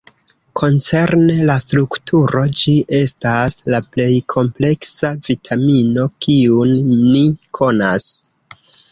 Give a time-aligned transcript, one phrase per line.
[0.59, 6.73] Koncerne la strukturo ĝi estas la plej kompleksa vitamino kiun
[7.11, 7.23] ni
[7.59, 8.09] konas.